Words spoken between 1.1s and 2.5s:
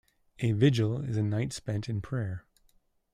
a night spent in prayer.